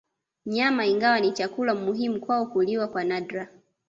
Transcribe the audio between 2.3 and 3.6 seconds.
huliwa kwa nadra